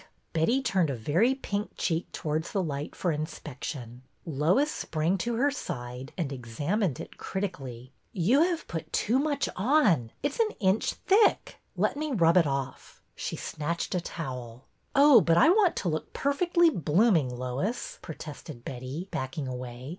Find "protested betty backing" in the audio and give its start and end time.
18.01-19.47